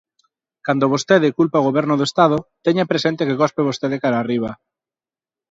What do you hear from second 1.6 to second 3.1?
o Goberno do Estado, teña